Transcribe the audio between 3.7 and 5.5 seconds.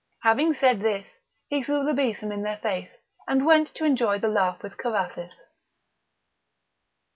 to enjoy the laugh with Carathis.